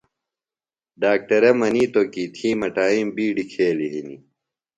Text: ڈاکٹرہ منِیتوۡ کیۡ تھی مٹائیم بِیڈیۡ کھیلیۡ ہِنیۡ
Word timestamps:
ڈاکٹرہ 1.01 1.51
منِیتوۡ 1.59 2.07
کیۡ 2.13 2.29
تھی 2.35 2.49
مٹائیم 2.61 3.07
بِیڈیۡ 3.15 3.49
کھیلیۡ 3.51 3.91
ہِنیۡ 3.93 4.19